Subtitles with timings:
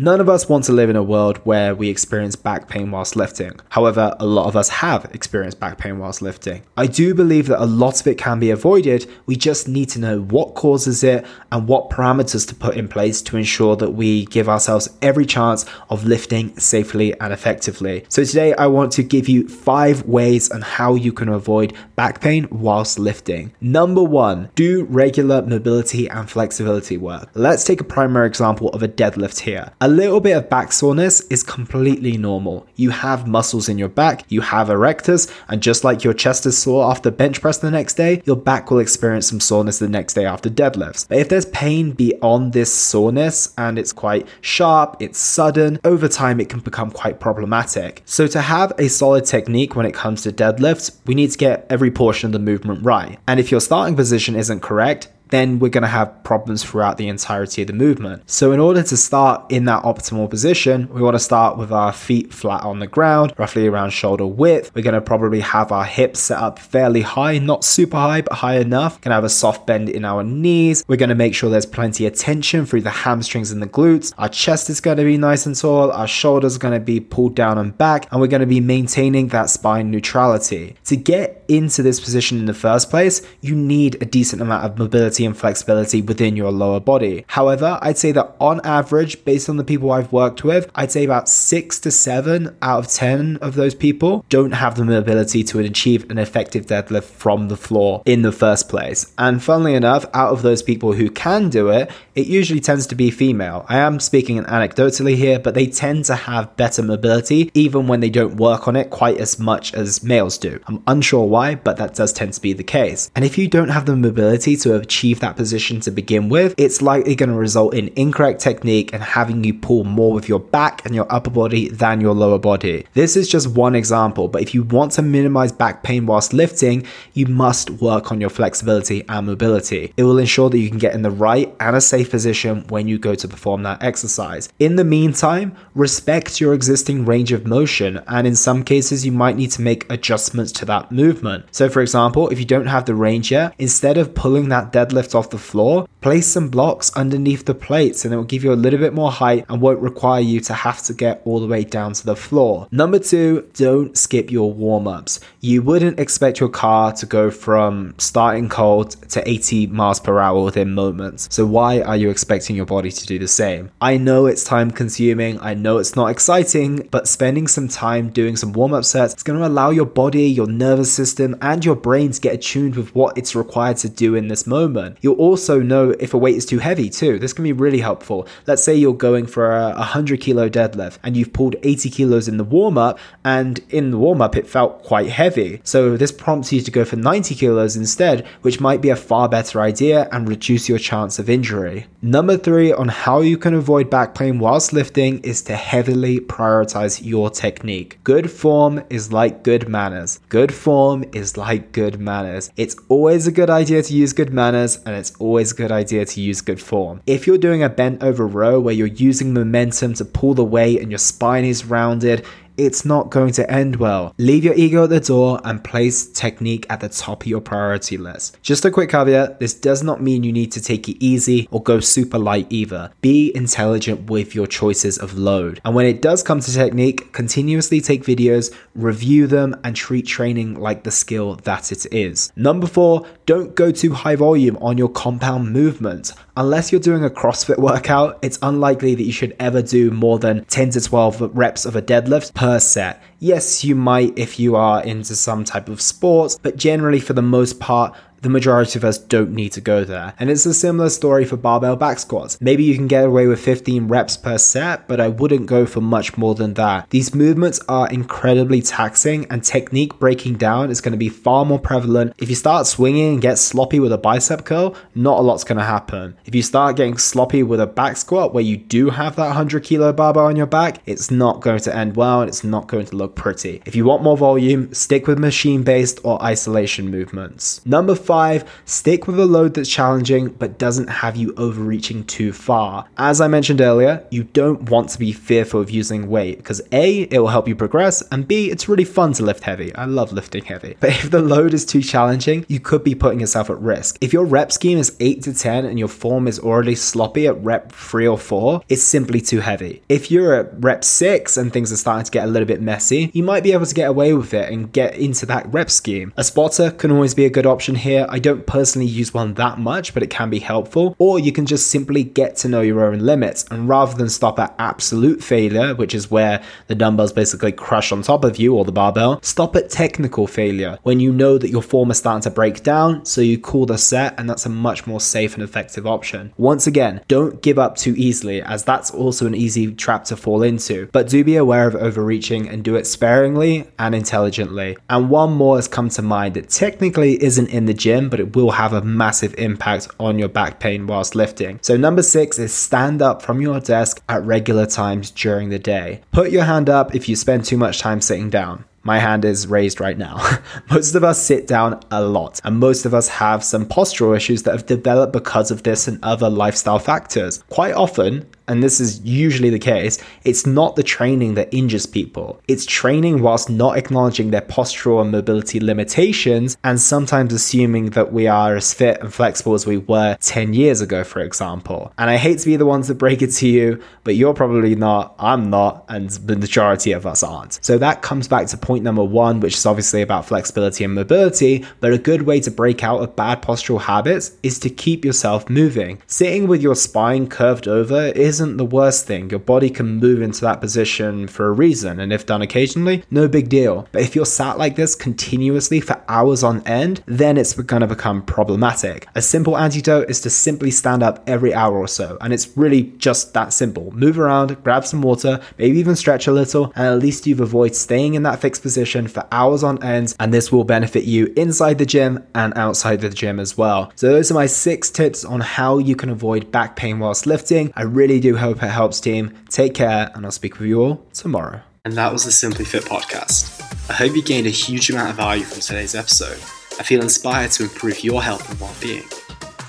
[0.00, 3.16] None of us want to live in a world where we experience back pain whilst
[3.16, 3.60] lifting.
[3.68, 6.62] However, a lot of us have experienced back pain whilst lifting.
[6.74, 9.06] I do believe that a lot of it can be avoided.
[9.26, 13.20] We just need to know what causes it and what parameters to put in place
[13.20, 18.06] to ensure that we give ourselves every chance of lifting safely and effectively.
[18.08, 22.22] So today I want to give you five ways on how you can avoid back
[22.22, 23.52] pain whilst lifting.
[23.60, 27.28] Number one, do regular mobility and flexibility work.
[27.34, 29.72] Let's take a primary example of a deadlift here.
[29.82, 32.66] A little bit of back soreness is completely normal.
[32.76, 36.56] You have muscles in your back, you have erectors, and just like your chest is
[36.56, 40.14] sore after bench press the next day, your back will experience some soreness the next
[40.14, 41.06] day after deadlifts.
[41.08, 46.40] But if there's pain beyond this soreness and it's quite sharp, it's sudden, over time
[46.40, 48.02] it can become quite problematic.
[48.04, 51.66] So to have a solid technique when it comes to deadlifts, we need to get
[51.68, 53.18] every portion of the movement right.
[53.26, 57.08] And if your starting position isn't correct, then we're going to have problems throughout the
[57.08, 58.28] entirety of the movement.
[58.30, 61.92] So, in order to start in that optimal position, we want to start with our
[61.92, 64.70] feet flat on the ground, roughly around shoulder width.
[64.74, 68.34] We're going to probably have our hips set up fairly high, not super high, but
[68.34, 69.00] high enough.
[69.00, 70.84] Going to have a soft bend in our knees.
[70.88, 74.12] We're going to make sure there's plenty of tension through the hamstrings and the glutes.
[74.18, 75.90] Our chest is going to be nice and tall.
[75.90, 78.60] Our shoulders are going to be pulled down and back, and we're going to be
[78.60, 80.76] maintaining that spine neutrality.
[80.84, 84.78] To get into this position in the first place, you need a decent amount of
[84.78, 87.24] mobility and flexibility within your lower body.
[87.28, 91.04] However, I'd say that on average, based on the people I've worked with, I'd say
[91.04, 95.58] about six to seven out of 10 of those people don't have the mobility to
[95.58, 99.12] achieve an effective deadlift from the floor in the first place.
[99.18, 102.94] And funnily enough, out of those people who can do it, it usually tends to
[102.94, 103.64] be female.
[103.68, 108.10] I am speaking anecdotally here, but they tend to have better mobility even when they
[108.10, 110.60] don't work on it quite as much as males do.
[110.66, 113.10] I'm unsure why, but that does tend to be the case.
[113.14, 116.54] And if you don't have the mobility to achieve achieve that position to begin with,
[116.56, 120.38] it's likely going to result in incorrect technique and having you pull more with your
[120.38, 122.86] back and your upper body than your lower body.
[122.94, 126.86] This is just one example, but if you want to minimize back pain whilst lifting,
[127.12, 129.92] you must work on your flexibility and mobility.
[129.96, 132.86] It will ensure that you can get in the right and a safe position when
[132.86, 134.48] you go to perform that exercise.
[134.58, 139.36] In the meantime, respect your existing range of motion, and in some cases, you might
[139.36, 141.46] need to make adjustments to that movement.
[141.50, 144.99] So, for example, if you don't have the range yet, instead of pulling that deadlift
[145.00, 148.52] lift off the floor, place some blocks underneath the plates and it will give you
[148.52, 151.46] a little bit more height and won't require you to have to get all the
[151.46, 152.68] way down to the floor.
[152.70, 155.18] Number two, don't skip your warm ups.
[155.42, 160.44] You wouldn't expect your car to go from starting cold to 80 miles per hour
[160.44, 161.28] within moments.
[161.30, 163.70] So, why are you expecting your body to do the same?
[163.80, 168.36] I know it's time consuming, I know it's not exciting, but spending some time doing
[168.36, 171.76] some warm up sets is going to allow your body, your nervous system, and your
[171.76, 174.98] brain to get attuned with what it's required to do in this moment.
[175.00, 177.18] You'll also know if a weight is too heavy too.
[177.18, 178.28] This can be really helpful.
[178.46, 182.36] Let's say you're going for a 100 kilo deadlift and you've pulled 80 kilos in
[182.36, 185.29] the warm up, and in the warm up it felt quite heavy.
[185.64, 189.28] So this prompts you to go for 90 kilos instead, which might be a far
[189.28, 191.86] better idea and reduce your chance of injury.
[192.02, 197.04] Number three on how you can avoid back pain whilst lifting is to heavily prioritize
[197.04, 197.98] your technique.
[198.04, 200.20] Good form is like good manners.
[200.28, 202.50] Good form is like good manners.
[202.56, 206.04] It's always a good idea to use good manners and it's always a good idea
[206.04, 207.02] to use good form.
[207.06, 210.80] If you're doing a bent over row where you're using momentum to pull the weight
[210.80, 212.24] and your spine is rounded,
[212.60, 214.14] it's not going to end well.
[214.18, 217.96] Leave your ego at the door and place technique at the top of your priority
[217.96, 218.36] list.
[218.42, 221.62] Just a quick caveat this does not mean you need to take it easy or
[221.62, 222.92] go super light either.
[223.00, 225.60] Be intelligent with your choices of load.
[225.64, 230.60] And when it does come to technique, continuously take videos, review them, and treat training
[230.60, 232.30] like the skill that it is.
[232.36, 236.12] Number four, don't go too high volume on your compound movement.
[236.36, 240.44] Unless you're doing a CrossFit workout, it's unlikely that you should ever do more than
[240.46, 243.02] 10 to 12 reps of a deadlift per set.
[243.18, 247.22] Yes, you might if you are into some type of sport, but generally, for the
[247.22, 250.14] most part, the majority of us don't need to go there.
[250.18, 252.40] And it's a similar story for barbell back squats.
[252.40, 255.80] Maybe you can get away with 15 reps per set, but I wouldn't go for
[255.80, 256.88] much more than that.
[256.90, 261.58] These movements are incredibly taxing, and technique breaking down is going to be far more
[261.58, 262.14] prevalent.
[262.18, 265.58] If you start swinging and get sloppy with a bicep curl, not a lot's going
[265.58, 266.16] to happen.
[266.24, 269.64] If you start getting sloppy with a back squat where you do have that 100
[269.64, 272.86] kilo barbell on your back, it's not going to end well and it's not going
[272.86, 273.62] to look pretty.
[273.64, 277.64] If you want more volume, stick with machine based or isolation movements.
[277.64, 282.84] Number five, stick with a load that's challenging but doesn't have you overreaching too far.
[282.98, 287.02] As I mentioned earlier, you don't want to be fearful of using weight because A,
[287.02, 289.72] it will help you progress, and B, it's really fun to lift heavy.
[289.76, 290.74] I love lifting heavy.
[290.80, 293.96] But if the load is too challenging, you could be putting yourself at risk.
[294.00, 297.40] If your rep scheme is 8 to 10 and your form is already sloppy at
[297.44, 299.82] rep 3 or 4, it's simply too heavy.
[299.88, 303.12] If you're at rep 6 and things are starting to get a little bit messy,
[303.14, 306.12] you might be able to get away with it and get into that rep scheme.
[306.16, 307.99] A spotter can always be a good option here.
[308.08, 310.94] I don't personally use one that much, but it can be helpful.
[310.98, 314.38] Or you can just simply get to know your own limits and rather than stop
[314.38, 318.64] at absolute failure, which is where the dumbbells basically crush on top of you or
[318.64, 322.30] the barbell, stop at technical failure when you know that your form is starting to
[322.30, 325.86] break down, so you call the set, and that's a much more safe and effective
[325.86, 326.32] option.
[326.36, 330.42] Once again, don't give up too easily, as that's also an easy trap to fall
[330.42, 334.76] into, but do be aware of overreaching and do it sparingly and intelligently.
[334.88, 338.36] And one more has come to mind that technically isn't in the gym, but it
[338.36, 341.58] will have a massive impact on your back pain whilst lifting.
[341.62, 346.00] So, number six is stand up from your desk at regular times during the day.
[346.12, 348.64] Put your hand up if you spend too much time sitting down.
[348.82, 350.16] My hand is raised right now.
[350.70, 354.44] most of us sit down a lot, and most of us have some postural issues
[354.44, 357.44] that have developed because of this and other lifestyle factors.
[357.50, 362.40] Quite often, and this is usually the case, it's not the training that injures people.
[362.48, 368.26] It's training whilst not acknowledging their postural and mobility limitations and sometimes assuming that we
[368.26, 371.92] are as fit and flexible as we were 10 years ago, for example.
[371.96, 374.74] And I hate to be the ones that break it to you, but you're probably
[374.74, 377.64] not, I'm not, and the majority of us aren't.
[377.64, 381.64] So that comes back to point number one, which is obviously about flexibility and mobility,
[381.78, 385.48] but a good way to break out of bad postural habits is to keep yourself
[385.48, 386.02] moving.
[386.08, 389.28] Sitting with your spine curved over is isn't the worst thing.
[389.28, 393.28] Your body can move into that position for a reason, and if done occasionally, no
[393.28, 393.86] big deal.
[393.92, 397.86] But if you're sat like this continuously for hours on end, then it's going to
[397.86, 399.06] become problematic.
[399.14, 402.84] A simple antidote is to simply stand up every hour or so, and it's really
[402.96, 403.90] just that simple.
[403.92, 407.76] Move around, grab some water, maybe even stretch a little, and at least you've avoided
[407.76, 411.76] staying in that fixed position for hours on end, and this will benefit you inside
[411.76, 413.92] the gym and outside the gym as well.
[413.96, 417.70] So, those are my six tips on how you can avoid back pain whilst lifting.
[417.76, 419.32] I really do hope it helps, team.
[419.48, 421.60] Take care, and I'll speak with you all tomorrow.
[421.84, 423.60] And that was the Simply Fit podcast.
[423.90, 426.38] I hope you gained a huge amount of value from today's episode.
[426.78, 429.04] I feel inspired to improve your health and well being.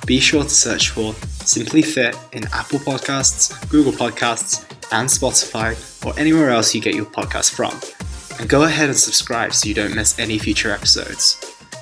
[0.05, 1.13] Be sure to search for
[1.45, 5.75] Simply Fit in Apple Podcasts, Google Podcasts, and Spotify,
[6.05, 7.73] or anywhere else you get your podcast from.
[8.39, 11.39] And go ahead and subscribe so you don't miss any future episodes.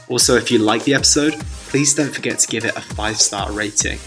[0.10, 1.34] Also, if you like the episode,
[1.70, 4.00] please don't forget to give it a 5 star rating.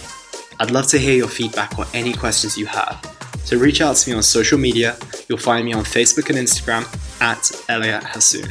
[0.61, 3.01] I'd love to hear your feedback or any questions you have.
[3.45, 4.97] So reach out to me on social media.
[5.29, 6.85] You'll find me on Facebook and Instagram
[7.21, 8.51] at Elliot Hasoon.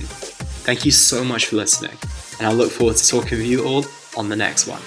[0.63, 1.97] Thank you so much for listening,
[2.37, 4.81] and I look forward to talking with you all on the next one.